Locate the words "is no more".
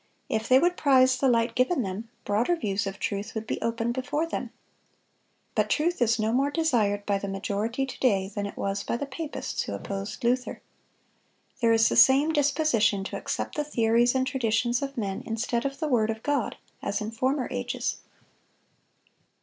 6.01-6.49